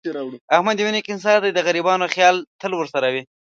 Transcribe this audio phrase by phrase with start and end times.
[0.55, 1.49] احمد یو نېک انسان دی.
[1.53, 3.23] د غریبانو خیال تل ورسره وي.